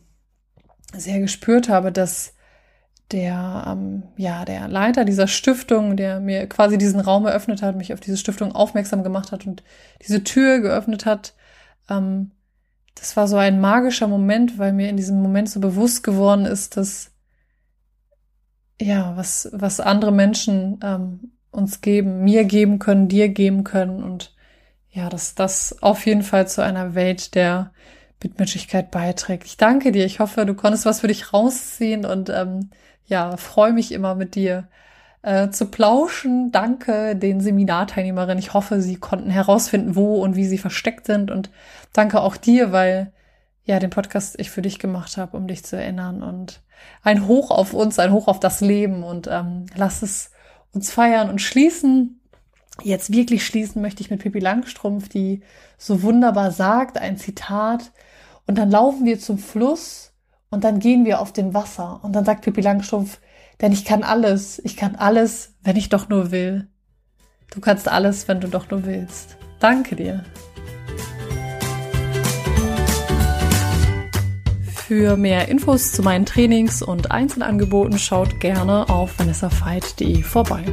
[0.94, 2.34] sehr gespürt habe, dass
[3.12, 7.94] der, ähm, ja, der Leiter dieser Stiftung, der mir quasi diesen Raum eröffnet hat, mich
[7.94, 9.64] auf diese Stiftung aufmerksam gemacht hat und
[10.02, 11.34] diese Tür geöffnet hat,
[11.90, 12.32] ähm,
[12.96, 16.78] das war so ein magischer Moment, weil mir in diesem Moment so bewusst geworden ist,
[16.78, 17.12] dass
[18.82, 24.34] ja, was, was andere Menschen ähm, uns geben, mir geben können, dir geben können und
[24.90, 27.72] ja, dass das auf jeden Fall zu einer Welt der
[28.24, 29.46] Mitmenschlichkeit beiträgt.
[29.46, 30.06] Ich danke dir.
[30.06, 32.70] Ich hoffe, du konntest was für dich rausziehen und ähm,
[33.06, 34.68] ja, freue mich immer mit dir
[35.26, 36.52] äh, zu plauschen.
[36.52, 38.38] Danke den Seminarteilnehmerinnen.
[38.38, 41.32] Ich hoffe, sie konnten herausfinden, wo und wie sie versteckt sind.
[41.32, 41.50] Und
[41.94, 43.12] danke auch dir, weil
[43.64, 46.22] ja den Podcast ich für dich gemacht habe, um dich zu erinnern.
[46.22, 46.62] Und
[47.02, 49.02] ein Hoch auf uns, ein Hoch auf das Leben.
[49.04, 50.30] Und ähm, lass es
[50.74, 52.22] uns feiern und schließen.
[52.84, 55.42] Jetzt wirklich schließen möchte ich mit Pippi Langstrumpf, die
[55.80, 57.92] so wunderbar sagt, ein Zitat.
[58.46, 60.14] Und dann laufen wir zum Fluss
[60.52, 62.00] und dann gehen wir auf dem Wasser.
[62.04, 63.20] Und dann sagt Pippi Langstrumpf,
[63.62, 64.62] denn ich kann alles.
[64.64, 66.68] Ich kann alles, wenn ich doch nur will.
[67.52, 69.38] Du kannst alles, wenn du doch nur willst.
[69.60, 70.24] Danke dir.
[74.88, 80.64] Für mehr Infos zu meinen Trainings und Einzelangeboten schaut gerne auf vanessafeit.de vorbei.